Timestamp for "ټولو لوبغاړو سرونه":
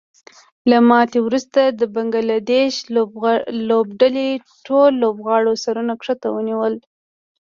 4.65-5.93